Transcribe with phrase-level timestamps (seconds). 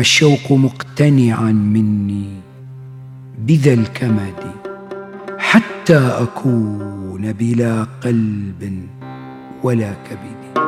[0.00, 2.26] ما الشوق مقتنعا مني
[3.38, 4.40] بذا الكمد
[5.38, 8.86] حتى أكون بلا قلب
[9.62, 10.62] ولا كبد.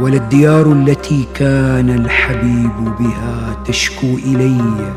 [0.00, 4.94] ولا الديار التي كان الحبيب بها تشكو إلي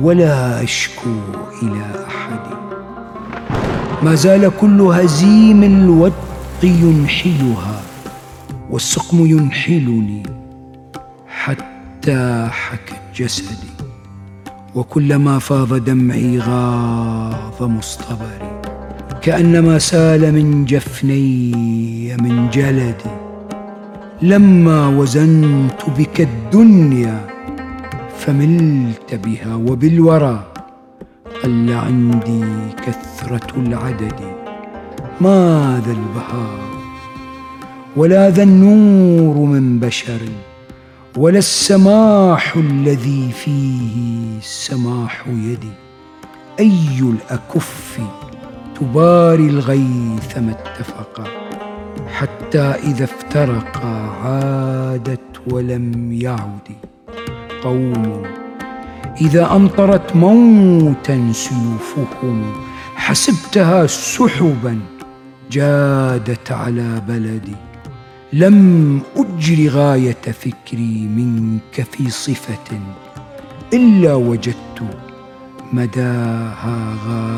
[0.00, 1.16] ولا أشكو
[1.62, 2.40] إلى أحد.
[4.02, 7.82] ما زال كل هزيم الودق ينحلها
[8.70, 10.45] والسقم ينحلني
[11.46, 13.70] حتى حكت جسدي
[14.74, 18.60] وكلما فاض دمعي غاض مصطبري.
[19.22, 23.14] كأنما سال من جفني من جلدي.
[24.22, 27.26] لما وزنت بك الدنيا
[28.18, 30.44] فملت بها وبالورى.
[31.42, 32.44] قل عندي
[32.86, 34.20] كثرة العدد.
[35.20, 36.66] ما ذا البهار
[37.96, 40.20] ولا ذا النور من بشر.
[41.16, 45.72] ولا السماح الذي فيه سماح يدي.
[46.60, 48.00] أي الأكف
[48.80, 51.24] تباري الغيث ما اتفقا
[52.08, 56.68] حتى إذا افترقا عادت ولم يعد.
[57.62, 58.22] قوم
[59.20, 62.52] إذا أمطرت موتا سيوفهم.
[62.94, 64.80] حسبتها سحبا
[65.50, 67.56] جادت على بلدي.
[68.32, 72.80] لم أجر غاية فكري منك في صفة
[73.72, 74.82] إلا وجدت
[75.72, 77.35] مداها المدى